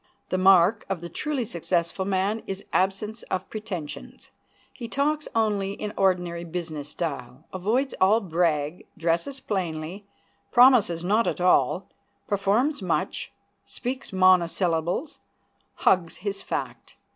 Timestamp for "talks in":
4.87-5.33